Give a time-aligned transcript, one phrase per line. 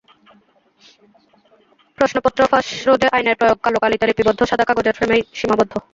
[1.97, 5.73] প্রশ্নপত্র ফাঁস রোধে আইনের প্রয়োগ কালো কালিতে লিপিবদ্ধ সাদা কাগজের ফ্রেমেই সীমাবদ্ধ।